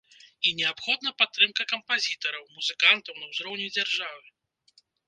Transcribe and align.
І 0.47 0.53
неабходна 0.61 1.13
падтрымка 1.19 1.63
кампазітараў, 1.75 2.43
музыкантаў 2.57 3.13
на 3.23 3.31
ўзроўні 3.35 3.67
дзяржавы. 3.79 4.27